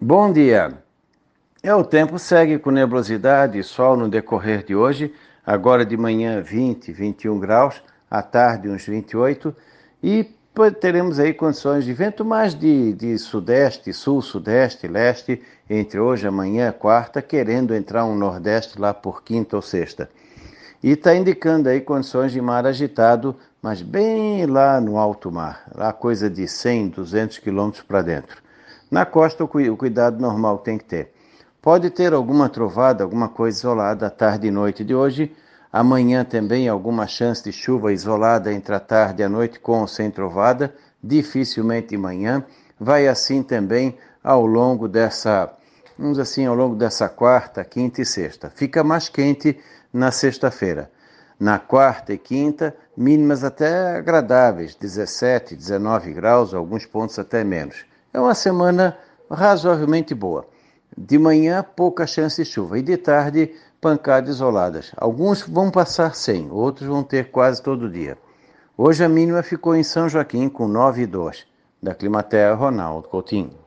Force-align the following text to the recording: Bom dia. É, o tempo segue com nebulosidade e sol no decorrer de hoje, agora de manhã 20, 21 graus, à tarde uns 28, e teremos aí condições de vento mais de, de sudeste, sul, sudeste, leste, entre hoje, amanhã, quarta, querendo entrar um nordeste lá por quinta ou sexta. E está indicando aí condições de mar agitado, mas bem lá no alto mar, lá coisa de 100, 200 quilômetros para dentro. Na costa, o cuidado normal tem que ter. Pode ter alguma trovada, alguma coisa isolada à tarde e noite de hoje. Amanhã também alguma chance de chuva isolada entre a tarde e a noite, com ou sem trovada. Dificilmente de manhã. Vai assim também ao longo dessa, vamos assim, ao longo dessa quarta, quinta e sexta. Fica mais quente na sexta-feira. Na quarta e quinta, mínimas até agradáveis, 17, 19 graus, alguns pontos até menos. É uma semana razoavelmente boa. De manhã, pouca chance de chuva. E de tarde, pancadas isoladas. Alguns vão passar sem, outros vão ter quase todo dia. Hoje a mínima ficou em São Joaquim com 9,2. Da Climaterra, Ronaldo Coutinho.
Bom 0.00 0.32
dia. 0.32 0.78
É, 1.60 1.74
o 1.74 1.82
tempo 1.82 2.20
segue 2.20 2.56
com 2.60 2.70
nebulosidade 2.70 3.58
e 3.58 3.64
sol 3.64 3.96
no 3.96 4.08
decorrer 4.08 4.64
de 4.64 4.72
hoje, 4.72 5.12
agora 5.44 5.84
de 5.84 5.96
manhã 5.96 6.40
20, 6.40 6.92
21 6.92 7.36
graus, 7.40 7.82
à 8.08 8.22
tarde 8.22 8.68
uns 8.68 8.86
28, 8.86 9.52
e 10.00 10.24
teremos 10.80 11.18
aí 11.18 11.34
condições 11.34 11.84
de 11.84 11.92
vento 11.92 12.24
mais 12.24 12.54
de, 12.54 12.92
de 12.92 13.18
sudeste, 13.18 13.92
sul, 13.92 14.22
sudeste, 14.22 14.86
leste, 14.86 15.42
entre 15.68 15.98
hoje, 15.98 16.28
amanhã, 16.28 16.70
quarta, 16.70 17.20
querendo 17.20 17.74
entrar 17.74 18.04
um 18.04 18.14
nordeste 18.14 18.80
lá 18.80 18.94
por 18.94 19.24
quinta 19.24 19.56
ou 19.56 19.62
sexta. 19.62 20.08
E 20.80 20.92
está 20.92 21.12
indicando 21.12 21.68
aí 21.68 21.80
condições 21.80 22.30
de 22.30 22.40
mar 22.40 22.64
agitado, 22.66 23.34
mas 23.60 23.82
bem 23.82 24.46
lá 24.46 24.80
no 24.80 24.96
alto 24.96 25.32
mar, 25.32 25.64
lá 25.74 25.92
coisa 25.92 26.30
de 26.30 26.46
100, 26.46 26.90
200 26.90 27.38
quilômetros 27.38 27.82
para 27.82 28.00
dentro. 28.00 28.47
Na 28.90 29.04
costa, 29.04 29.44
o 29.44 29.76
cuidado 29.76 30.18
normal 30.18 30.58
tem 30.58 30.78
que 30.78 30.84
ter. 30.84 31.12
Pode 31.60 31.90
ter 31.90 32.14
alguma 32.14 32.48
trovada, 32.48 33.04
alguma 33.04 33.28
coisa 33.28 33.58
isolada 33.58 34.06
à 34.06 34.10
tarde 34.10 34.46
e 34.46 34.50
noite 34.50 34.82
de 34.82 34.94
hoje. 34.94 35.36
Amanhã 35.70 36.24
também 36.24 36.68
alguma 36.68 37.06
chance 37.06 37.44
de 37.44 37.52
chuva 37.52 37.92
isolada 37.92 38.50
entre 38.50 38.74
a 38.74 38.80
tarde 38.80 39.20
e 39.20 39.24
a 39.24 39.28
noite, 39.28 39.60
com 39.60 39.80
ou 39.80 39.86
sem 39.86 40.10
trovada. 40.10 40.74
Dificilmente 41.02 41.88
de 41.88 41.98
manhã. 41.98 42.42
Vai 42.80 43.06
assim 43.06 43.42
também 43.42 43.98
ao 44.24 44.46
longo 44.46 44.88
dessa, 44.88 45.52
vamos 45.98 46.18
assim, 46.18 46.46
ao 46.46 46.54
longo 46.54 46.74
dessa 46.74 47.08
quarta, 47.08 47.62
quinta 47.64 48.00
e 48.00 48.06
sexta. 48.06 48.50
Fica 48.54 48.82
mais 48.82 49.08
quente 49.10 49.58
na 49.92 50.10
sexta-feira. 50.10 50.90
Na 51.38 51.58
quarta 51.58 52.14
e 52.14 52.18
quinta, 52.18 52.74
mínimas 52.96 53.44
até 53.44 53.96
agradáveis, 53.96 54.74
17, 54.74 55.54
19 55.54 56.12
graus, 56.14 56.54
alguns 56.54 56.86
pontos 56.86 57.18
até 57.18 57.44
menos. 57.44 57.84
É 58.12 58.20
uma 58.20 58.34
semana 58.34 58.96
razoavelmente 59.30 60.14
boa. 60.14 60.46
De 60.96 61.18
manhã, 61.18 61.62
pouca 61.62 62.06
chance 62.06 62.42
de 62.42 62.48
chuva. 62.48 62.78
E 62.78 62.82
de 62.82 62.96
tarde, 62.96 63.54
pancadas 63.80 64.36
isoladas. 64.36 64.92
Alguns 64.96 65.42
vão 65.42 65.70
passar 65.70 66.14
sem, 66.14 66.50
outros 66.50 66.88
vão 66.88 67.02
ter 67.02 67.30
quase 67.30 67.62
todo 67.62 67.90
dia. 67.90 68.16
Hoje 68.76 69.04
a 69.04 69.08
mínima 69.08 69.42
ficou 69.42 69.74
em 69.74 69.82
São 69.82 70.08
Joaquim 70.08 70.48
com 70.48 70.68
9,2. 70.68 71.44
Da 71.82 71.94
Climaterra, 71.94 72.54
Ronaldo 72.54 73.08
Coutinho. 73.08 73.58